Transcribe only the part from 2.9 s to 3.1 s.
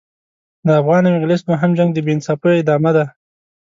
ده.